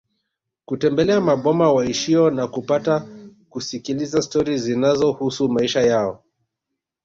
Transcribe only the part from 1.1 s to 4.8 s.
maboma waishio na kupata kusikiliza stori